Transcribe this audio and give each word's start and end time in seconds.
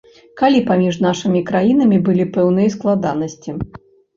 Калі 0.41 0.61
паміж 0.69 0.95
нашымі 1.07 1.43
краінамі 1.49 2.01
былі 2.09 2.25
пэўныя 2.39 2.73
складанасці. 2.77 3.49